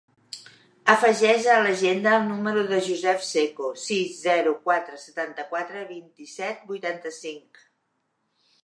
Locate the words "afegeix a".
0.93-1.57